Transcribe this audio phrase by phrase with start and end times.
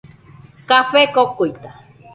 [0.69, 1.69] Café kokuita.